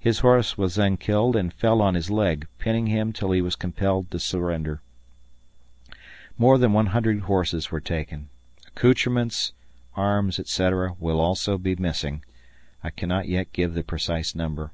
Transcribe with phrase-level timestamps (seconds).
[0.00, 3.54] His horse was then killed and fell on his leg, pinning him till he was
[3.54, 4.80] compelled to surrender.
[6.36, 8.28] More than 100 horses were taken.
[8.66, 9.52] Accoutrements,
[9.94, 12.24] arms, etc., will also be missing.
[12.82, 14.72] I cannot yet give the precise number.